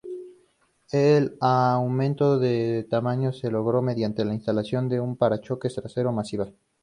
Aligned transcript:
El 0.91 1.37
aumento 1.41 2.39
de 2.39 2.87
tamaño 2.89 3.31
se 3.33 3.51
logró 3.51 3.83
mediante 3.83 4.25
la 4.25 4.33
instalación 4.33 4.89
de 4.89 4.99
un 4.99 5.15
parachoques 5.15 5.75
trasero 5.75 6.11
masiva. 6.11 6.47